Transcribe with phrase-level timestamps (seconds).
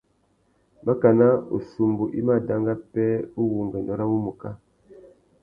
[0.85, 1.27] Makana
[1.57, 4.49] «ussumbu i má danga pêh uwú ungüêndô râ wumuká».